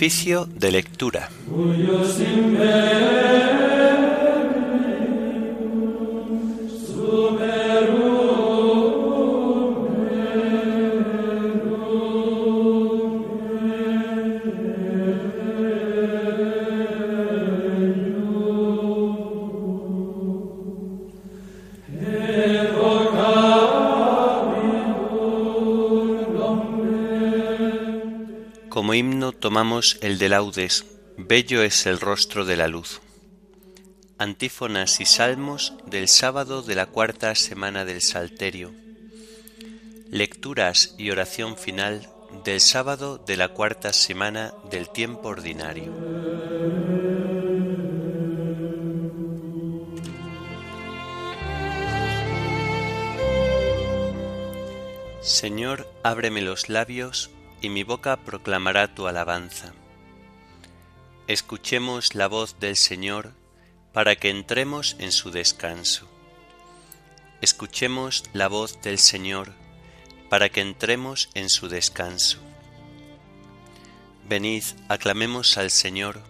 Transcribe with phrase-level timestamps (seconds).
[0.00, 1.28] Oficio de lectura.
[28.90, 30.84] Como himno tomamos el de laudes,
[31.16, 33.00] bello es el rostro de la luz.
[34.18, 38.72] Antífonas y salmos del sábado de la cuarta semana del Salterio.
[40.10, 42.08] Lecturas y oración final
[42.44, 45.94] del sábado de la cuarta semana del tiempo ordinario.
[55.20, 59.72] Señor, ábreme los labios y mi boca proclamará tu alabanza.
[61.26, 63.32] Escuchemos la voz del Señor
[63.92, 66.08] para que entremos en su descanso.
[67.40, 69.52] Escuchemos la voz del Señor
[70.28, 72.38] para que entremos en su descanso.
[74.28, 76.20] Venid, aclamemos al Señor,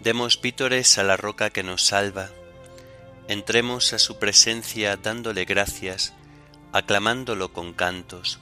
[0.00, 2.30] demos vítores a la roca que nos salva,
[3.28, 6.12] entremos a su presencia dándole gracias,
[6.72, 8.40] aclamándolo con cantos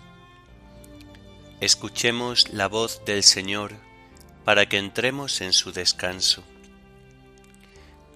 [1.62, 3.70] Escuchemos la voz del Señor
[4.44, 6.42] para que entremos en su descanso.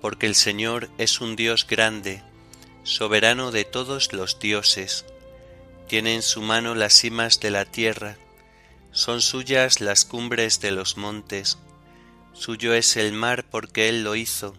[0.01, 2.25] Porque el Señor es un Dios grande,
[2.83, 5.05] soberano de todos los dioses,
[5.87, 8.17] tiene en su mano las cimas de la tierra,
[8.91, 11.57] son suyas las cumbres de los montes,
[12.33, 14.57] suyo es el mar porque Él lo hizo,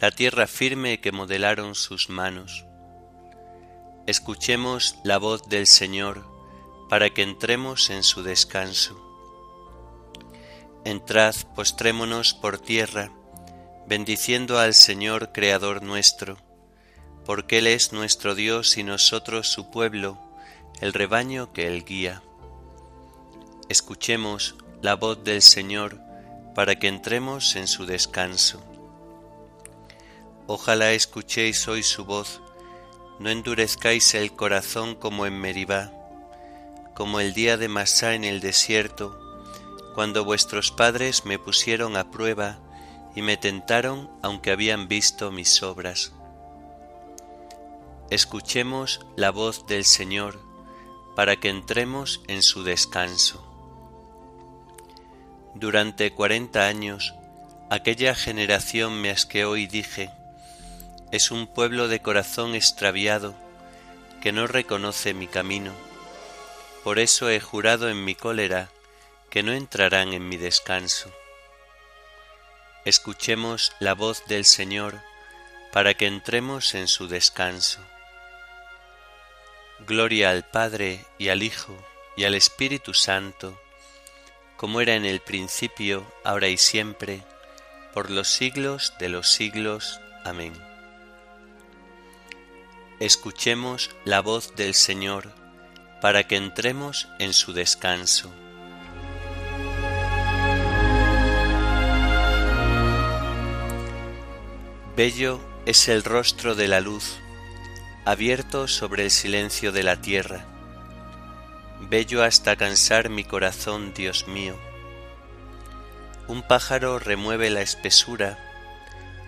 [0.00, 2.64] la tierra firme que modelaron sus manos.
[4.08, 6.29] Escuchemos la voz del Señor,
[6.90, 9.00] para que entremos en su descanso.
[10.84, 13.12] Entrad, postrémonos por tierra,
[13.86, 16.36] bendiciendo al Señor Creador nuestro,
[17.24, 20.18] porque Él es nuestro Dios y nosotros su pueblo,
[20.80, 22.24] el rebaño que Él guía.
[23.68, 26.00] Escuchemos la voz del Señor
[26.56, 28.64] para que entremos en su descanso.
[30.48, 32.40] Ojalá escuchéis hoy su voz,
[33.20, 35.99] no endurezcáis el corazón como en Meribá,
[37.00, 39.18] como el día de Masá en el desierto,
[39.94, 42.58] cuando vuestros padres me pusieron a prueba
[43.14, 46.12] y me tentaron aunque habían visto mis obras.
[48.10, 50.42] Escuchemos la voz del Señor
[51.16, 53.42] para que entremos en su descanso.
[55.54, 57.14] Durante cuarenta años
[57.70, 60.10] aquella generación me asqueó y dije,
[61.12, 63.34] es un pueblo de corazón extraviado
[64.20, 65.72] que no reconoce mi camino
[66.82, 68.70] por eso he jurado en mi cólera
[69.28, 71.10] que no entrarán en mi descanso.
[72.84, 75.00] Escuchemos la voz del Señor
[75.72, 77.80] para que entremos en su descanso.
[79.86, 81.76] Gloria al Padre y al Hijo
[82.16, 83.60] y al Espíritu Santo,
[84.56, 87.22] como era en el principio, ahora y siempre,
[87.92, 90.00] por los siglos de los siglos.
[90.24, 90.52] Amén.
[92.98, 95.39] Escuchemos la voz del Señor
[96.00, 98.32] para que entremos en su descanso.
[104.96, 107.18] Bello es el rostro de la luz,
[108.04, 110.44] abierto sobre el silencio de la tierra.
[111.88, 114.58] Bello hasta cansar mi corazón, Dios mío.
[116.28, 118.38] Un pájaro remueve la espesura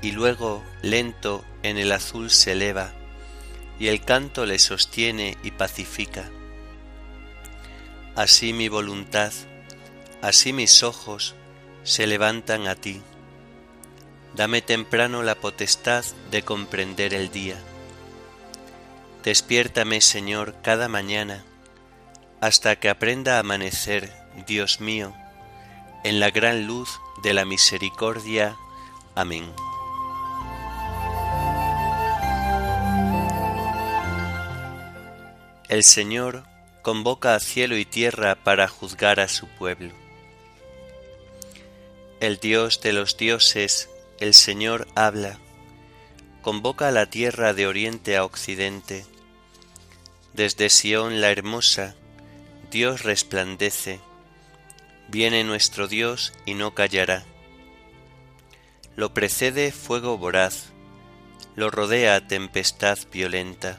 [0.02, 2.92] y luego, lento, en el azul se eleva,
[3.78, 6.28] y el canto le sostiene y pacifica
[8.16, 9.32] así mi voluntad,
[10.20, 11.34] así mis ojos
[11.82, 13.02] se levantan a ti.
[14.34, 17.56] Dame temprano la potestad de comprender el día.
[19.24, 21.44] Despiértame, Señor, cada mañana,
[22.40, 24.12] hasta que aprenda a amanecer,
[24.46, 25.14] Dios mío,
[26.02, 26.88] en la gran luz
[27.22, 28.56] de la misericordia.
[29.14, 29.52] Amén.
[35.68, 36.44] El Señor
[36.82, 39.92] convoca a cielo y tierra para juzgar a su pueblo.
[42.18, 43.88] El Dios de los dioses,
[44.18, 45.38] el Señor habla,
[46.42, 49.06] convoca a la tierra de oriente a occidente.
[50.34, 51.94] Desde Sión la hermosa,
[52.70, 54.00] Dios resplandece,
[55.08, 57.24] viene nuestro Dios y no callará.
[58.96, 60.72] Lo precede fuego voraz,
[61.54, 63.78] lo rodea tempestad violenta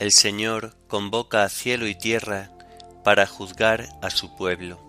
[0.00, 2.50] El Señor convoca a cielo y tierra
[3.04, 4.80] para juzgar a su pueblo.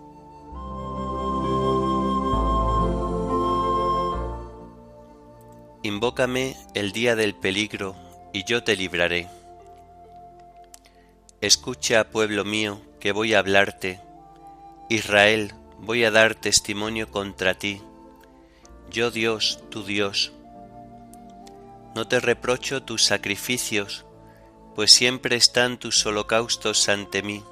[5.84, 7.94] Invócame el día del peligro
[8.32, 9.28] y yo te libraré.
[11.40, 14.00] Escucha, pueblo mío, que voy a hablarte.
[14.88, 17.80] Israel, voy a dar testimonio contra ti.
[18.90, 20.32] Yo Dios, tu Dios.
[21.94, 24.04] No te reprocho tus sacrificios,
[24.76, 27.42] pues siempre están tus holocaustos ante mí.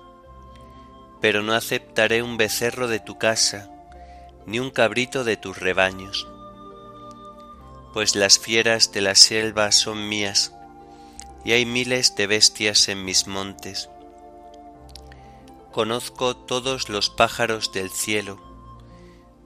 [1.23, 3.71] Pero no aceptaré un becerro de tu casa,
[4.45, 6.29] ni un cabrito de tus rebaños.
[7.95, 10.53] Pues las fieras de la selva son mías,
[11.47, 13.89] y hay miles de bestias en mis montes.
[15.73, 18.39] Conozco todos los pájaros del cielo,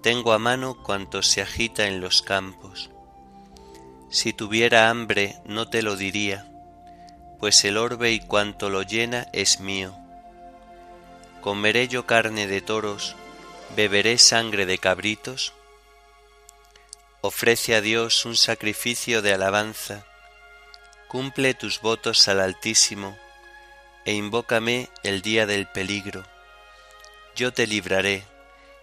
[0.03, 2.91] tengo a mano cuanto se agita en los campos.
[4.11, 6.58] Si tuviera hambre no te lo diría,
[7.39, 9.95] pues el orbe y cuanto lo llena es mío.
[11.41, 13.15] ¿Comeré yo carne de toros,
[13.77, 15.53] beberé sangre de cabritos?
[17.21, 20.05] Ofrece a Dios un sacrificio de alabanza,
[21.09, 23.17] cumple tus votos al Altísimo,
[24.05, 26.25] e invócame el día del peligro.
[27.37, 28.25] Yo te libraré,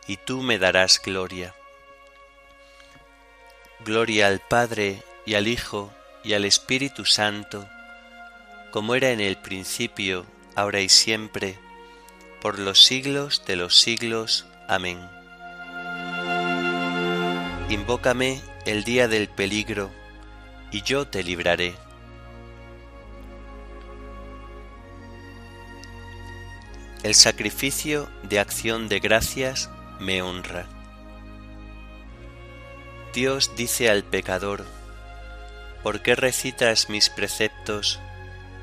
[0.08, 1.54] y tú me darás gloria.
[3.82, 5.94] Gloria al Padre, y al Hijo,
[6.24, 7.68] y al Espíritu Santo,
[8.76, 11.58] como era en el principio, ahora y siempre,
[12.42, 14.48] por los siglos de los siglos.
[14.68, 15.00] Amén.
[17.70, 19.92] Invócame el día del peligro,
[20.74, 21.74] y yo te libraré.
[27.02, 29.70] El sacrificio de acción de gracias
[30.02, 30.66] me honra.
[33.14, 34.66] Dios dice al pecador,
[35.82, 38.02] ¿por qué recitas mis preceptos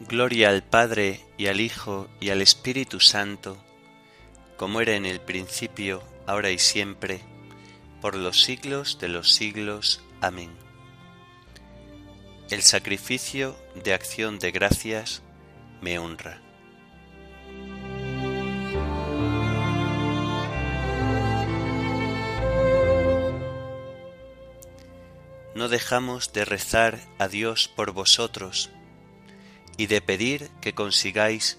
[0.00, 3.56] Gloria al Padre y al Hijo y al Espíritu Santo,
[4.56, 7.20] como era en el principio, ahora y siempre,
[8.00, 10.02] por los siglos de los siglos.
[10.20, 10.64] Amén
[12.50, 15.22] el sacrificio de acción de gracias
[15.80, 16.40] me honra.
[25.54, 28.70] No dejamos de rezar a Dios por vosotros
[29.76, 31.58] y de pedir que consigáis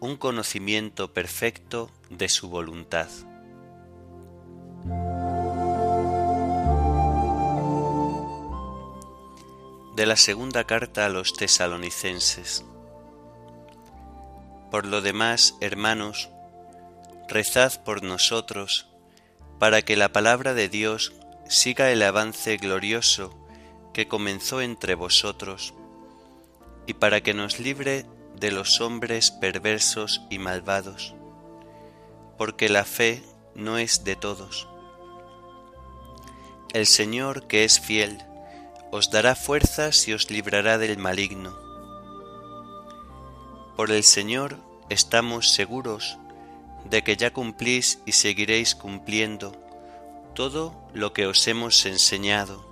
[0.00, 3.08] un conocimiento perfecto de su voluntad.
[9.96, 12.66] de la segunda carta a los tesalonicenses.
[14.70, 16.28] Por lo demás, hermanos,
[17.28, 18.88] rezad por nosotros,
[19.58, 21.14] para que la palabra de Dios
[21.48, 23.34] siga el avance glorioso
[23.94, 25.72] que comenzó entre vosotros,
[26.86, 28.06] y para que nos libre
[28.38, 31.14] de los hombres perversos y malvados,
[32.38, 33.22] porque la fe
[33.54, 34.68] no es de todos.
[36.72, 38.18] El Señor que es fiel,
[38.92, 41.56] os dará fuerzas y os librará del maligno.
[43.76, 44.56] Por el Señor
[44.88, 46.18] estamos seguros
[46.88, 49.52] de que ya cumplís y seguiréis cumpliendo
[50.34, 52.64] todo lo que os hemos enseñado.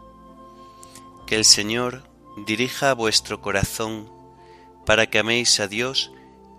[1.26, 2.04] Que el Señor
[2.36, 4.10] dirija vuestro corazón
[4.84, 6.10] para que améis a Dios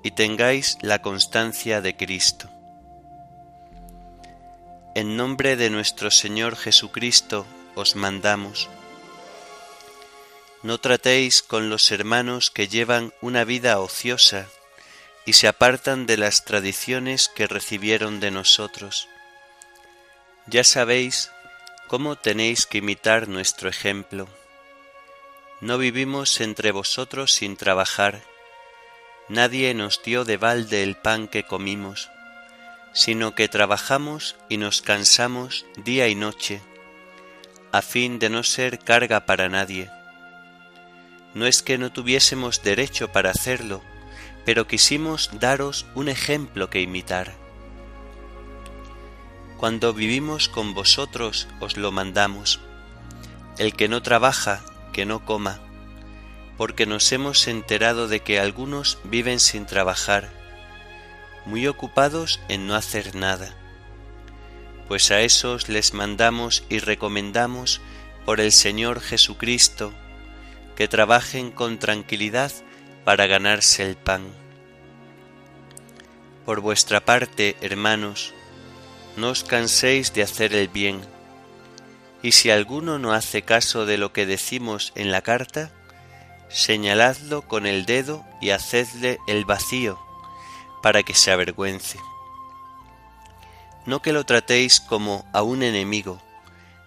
[0.03, 2.49] y tengáis la constancia de Cristo.
[4.95, 8.69] En nombre de nuestro Señor Jesucristo os mandamos.
[10.63, 14.47] No tratéis con los hermanos que llevan una vida ociosa
[15.25, 19.09] y se apartan de las tradiciones que recibieron de nosotros.
[20.47, 21.31] Ya sabéis
[21.87, 24.27] cómo tenéis que imitar nuestro ejemplo.
[25.61, 28.21] No vivimos entre vosotros sin trabajar.
[29.29, 32.09] Nadie nos dio de balde el pan que comimos
[32.95, 36.61] sino que trabajamos y nos cansamos día y noche,
[37.73, 39.91] a fin de no ser carga para nadie.
[41.33, 43.81] No es que no tuviésemos derecho para hacerlo,
[44.45, 47.33] pero quisimos daros un ejemplo que imitar.
[49.57, 52.61] Cuando vivimos con vosotros os lo mandamos.
[53.57, 54.63] El que no trabaja,
[54.95, 55.59] que no coma,
[56.55, 60.29] porque nos hemos enterado de que algunos viven sin trabajar
[61.45, 63.53] muy ocupados en no hacer nada.
[64.87, 67.81] Pues a esos les mandamos y recomendamos
[68.23, 69.91] por el Señor Jesucristo
[70.77, 72.53] que trabajen con tranquilidad
[73.03, 74.23] para ganarse el pan.
[76.45, 78.33] Por vuestra parte, hermanos,
[79.17, 81.01] no os canséis de hacer el bien,
[82.25, 85.69] y si alguno no hace caso de lo que decimos en la carta,
[86.49, 89.99] señaladlo con el dedo y hacedle el vacío
[90.81, 91.99] para que se avergüence.
[93.85, 96.19] No que lo tratéis como a un enemigo,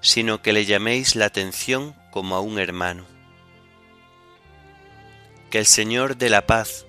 [0.00, 3.04] sino que le llaméis la atención como a un hermano.
[5.50, 6.84] Que el Señor de la paz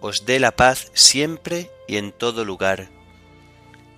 [0.00, 2.88] os dé la paz siempre y en todo lugar.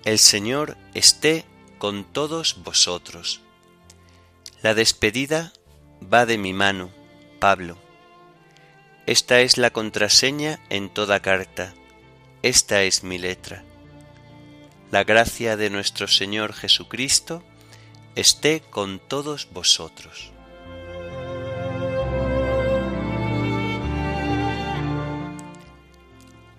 [0.04, 1.44] El Señor esté
[1.78, 3.45] con todos vosotros.
[4.66, 5.52] La despedida
[6.02, 6.90] va de mi mano,
[7.38, 7.78] Pablo.
[9.06, 11.72] Esta es la contraseña en toda carta
[12.42, 13.64] esta es mi letra.
[14.92, 17.44] La gracia de nuestro Señor Jesucristo
[18.14, 20.32] esté con todos vosotros.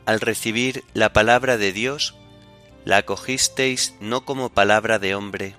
[0.06, 2.16] Al recibir la palabra de Dios,
[2.84, 5.56] la acogisteis no como palabra de hombre,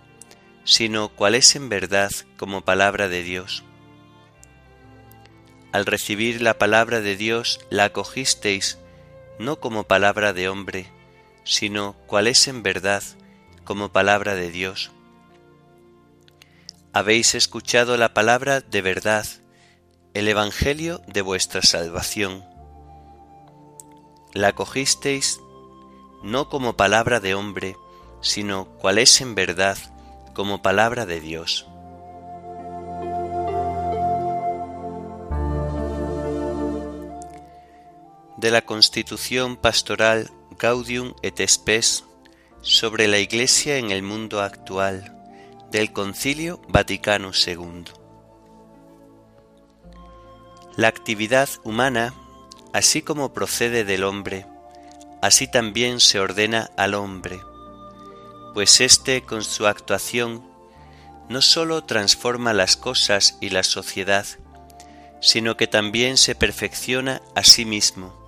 [0.69, 3.65] sino cual es en verdad como palabra de Dios.
[5.73, 8.79] Al recibir la palabra de Dios, la acogisteis
[9.39, 10.93] no como palabra de hombre,
[11.43, 13.03] sino cual es en verdad
[13.65, 14.91] como palabra de Dios.
[16.93, 19.27] Habéis escuchado la palabra de verdad,
[20.13, 22.45] el Evangelio de vuestra salvación.
[24.35, 25.41] La cogisteis
[26.23, 27.75] no como palabra de hombre,
[28.21, 29.79] sino cual es en verdad
[30.39, 31.67] como palabra de Dios.
[38.37, 42.05] de la Constitución Pastoral Gaudium et Spes
[42.63, 45.13] sobre la Iglesia en el mundo actual
[45.73, 47.87] del Concilio Vaticano II.
[50.77, 52.15] La actividad humana,
[52.73, 54.47] así como procede del hombre,
[55.21, 57.41] así también se ordena al hombre,
[58.55, 60.45] pues éste con su actuación
[61.29, 64.27] no sólo transforma las cosas y la sociedad,
[65.21, 68.19] sino que también se perfecciona a sí mismo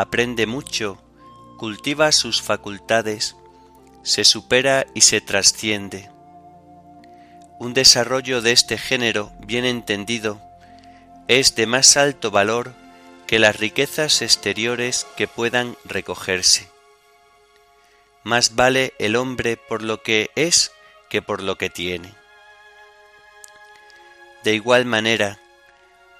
[0.00, 0.98] aprende mucho,
[1.58, 3.36] cultiva sus facultades,
[4.02, 6.10] se supera y se trasciende.
[7.58, 10.40] Un desarrollo de este género, bien entendido,
[11.28, 12.72] es de más alto valor
[13.26, 16.68] que las riquezas exteriores que puedan recogerse.
[18.22, 20.72] Más vale el hombre por lo que es
[21.08, 22.12] que por lo que tiene.
[24.44, 25.38] De igual manera,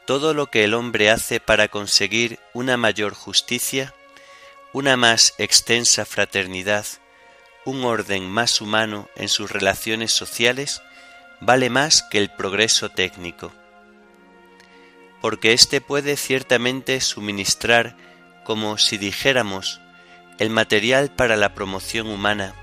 [0.07, 3.95] todo lo que el hombre hace para conseguir una mayor justicia,
[4.73, 6.87] una más extensa fraternidad,
[7.65, 10.83] un orden más humano en sus relaciones sociales,
[11.41, 13.53] vale más que el progreso técnico.
[15.21, 17.97] Porque éste puede ciertamente suministrar,
[18.45, 19.81] como si dijéramos,
[20.41, 22.55] el material para la promoción humana,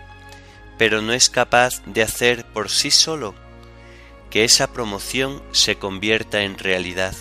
[0.80, 3.36] pero no es capaz de hacer por sí solo
[4.32, 7.16] que esa promoción se convierta en realidad.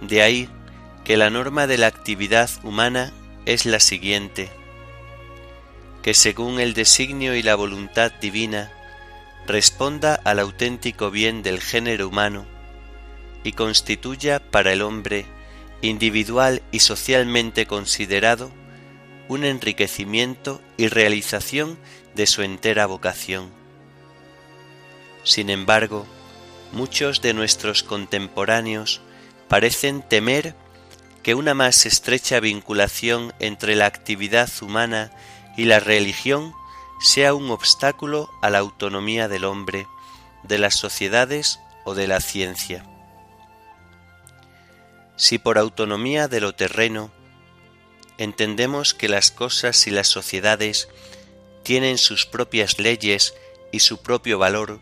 [0.00, 0.48] De ahí
[1.04, 3.12] que la norma de la actividad humana
[3.44, 4.50] es la siguiente,
[6.02, 8.72] que según el designio y la voluntad divina,
[9.46, 12.46] responda al auténtico bien del género humano
[13.44, 15.26] y constituya para el hombre
[15.82, 18.50] individual y socialmente considerado
[19.28, 21.78] un enriquecimiento y realización
[22.14, 23.50] de su entera vocación.
[25.22, 26.06] Sin embargo,
[26.72, 29.00] muchos de nuestros contemporáneos
[29.48, 30.54] parecen temer
[31.22, 35.12] que una más estrecha vinculación entre la actividad humana
[35.56, 36.52] y la religión
[37.00, 39.86] sea un obstáculo a la autonomía del hombre,
[40.42, 42.84] de las sociedades o de la ciencia.
[45.20, 47.10] Si por autonomía de lo terreno
[48.16, 50.88] entendemos que las cosas y las sociedades
[51.62, 53.34] tienen sus propias leyes
[53.70, 54.80] y su propio valor,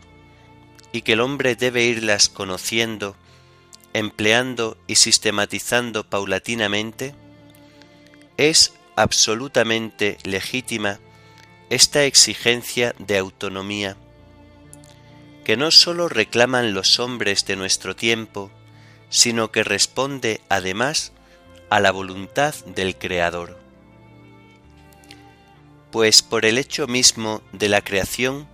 [0.93, 3.17] y que el hombre debe irlas conociendo,
[3.91, 7.13] empleando y sistematizando paulatinamente,
[8.37, 11.01] es absolutamente legítima
[11.69, 13.97] esta exigencia de autonomía,
[15.43, 18.51] que no sólo reclaman los hombres de nuestro tiempo,
[19.09, 21.11] sino que responde además
[21.69, 23.57] a la voluntad del Creador.
[25.91, 28.47] Pues por el hecho mismo de la creación,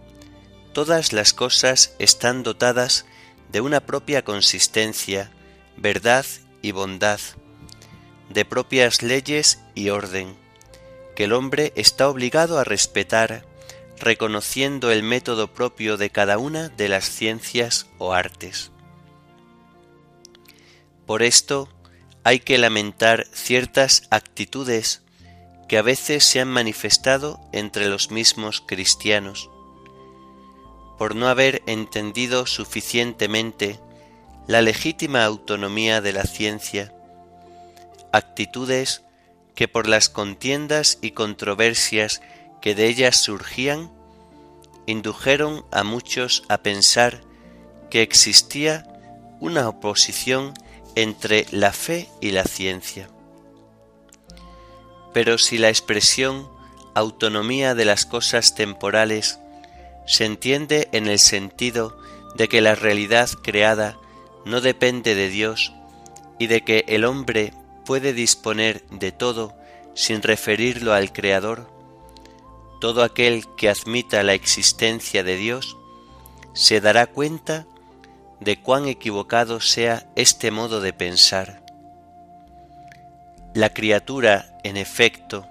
[0.74, 3.06] todas las cosas están dotadas
[3.52, 5.32] de una propia consistencia,
[5.78, 6.26] verdad
[6.62, 7.20] y bondad,
[8.30, 10.36] de propias leyes y orden,
[11.16, 13.46] que el hombre está obligado a respetar,
[13.98, 18.72] reconociendo el método propio de cada una de las ciencias o artes.
[21.06, 21.70] Por esto
[22.24, 25.04] hay que lamentar ciertas actitudes
[25.68, 29.50] que a veces se han manifestado entre los mismos cristianos,
[30.98, 33.80] por no haber entendido suficientemente
[34.48, 36.94] la legítima autonomía de la ciencia,
[38.12, 39.04] actitudes
[39.56, 42.22] que por las contiendas y controversias
[42.62, 43.92] que de ellas surgían,
[44.86, 47.22] indujeron a muchos a pensar
[47.90, 48.88] que existía
[49.40, 50.54] una oposición
[50.96, 53.10] entre la fe y la ciencia.
[55.14, 56.50] Pero si la expresión
[56.94, 59.40] autonomía de las cosas temporales
[60.08, 61.98] se entiende en el sentido
[62.36, 63.98] de que la realidad creada
[64.46, 65.74] no depende de Dios
[66.40, 67.54] y de que el hombre
[67.86, 69.54] puede disponer de todo
[69.94, 71.70] sin referirlo al Creador,
[72.82, 75.78] todo aquel que admita la existencia de Dios
[76.54, 77.66] se dará cuenta
[78.40, 81.62] de cuán equivocado sea este modo de pensar.
[83.54, 85.48] La criatura, en efecto,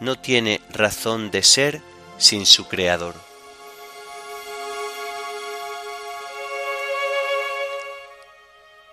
[0.00, 1.82] no tiene razón de ser
[2.18, 3.14] sin su Creador.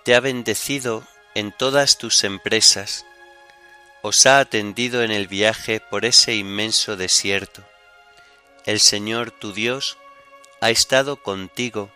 [0.04, 3.06] Te ha bendecido en todas tus empresas,
[4.02, 7.64] os ha atendido en el viaje por ese inmenso desierto.
[8.66, 9.98] El Señor tu Dios
[10.60, 11.90] ha estado contigo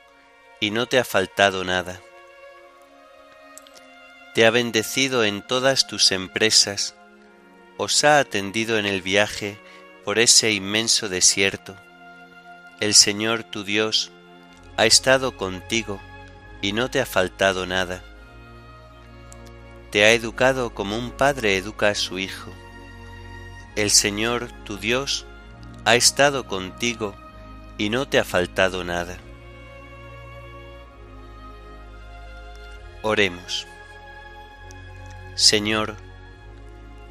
[0.60, 2.02] y no te ha faltado nada.
[4.34, 6.96] Te ha bendecido en todas tus empresas,
[7.78, 9.58] os ha atendido en el viaje
[10.06, 11.76] por ese inmenso desierto.
[12.80, 14.12] El Señor tu Dios
[14.78, 16.00] ha estado contigo
[16.62, 18.04] y no te ha faltado nada
[19.92, 22.52] te ha educado como un padre educa a su hijo.
[23.76, 25.26] El Señor, tu Dios,
[25.86, 27.16] ha estado contigo
[27.78, 29.18] y no te ha faltado nada.
[33.02, 33.68] Oremos.
[35.36, 35.96] Señor,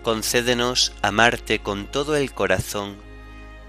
[0.02, 2.96] concédenos amarte con todo el corazón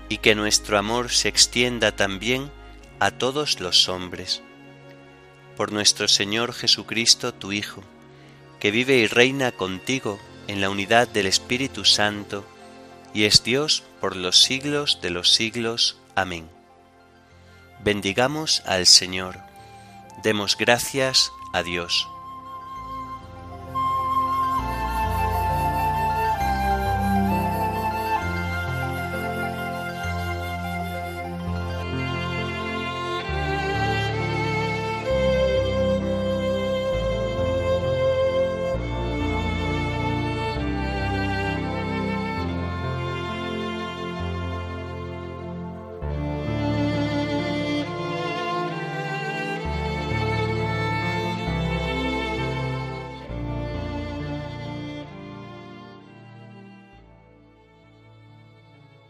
[0.10, 2.52] y que nuestro amor se extienda también
[3.00, 4.42] a todos los hombres.
[5.56, 7.84] Por nuestro Señor Jesucristo, tu Hijo,
[8.60, 12.46] que vive y reina contigo en la unidad del Espíritu Santo,
[13.14, 15.98] y es Dios por los siglos de los siglos.
[16.16, 16.50] Amén.
[17.84, 19.40] Bendigamos al Señor.
[20.24, 22.10] Demos gracias a Dios.